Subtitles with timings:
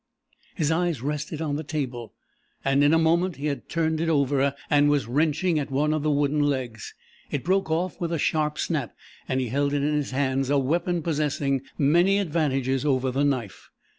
[0.55, 2.15] His eyes rested on the table,
[2.65, 6.01] and in a moment he had turned it over and was wrenching at one of
[6.01, 6.95] the wooden legs.
[7.29, 8.95] It broke off with a sharp snap,
[9.29, 13.69] and he held in his hand a weapon possessing many advantages over the knife.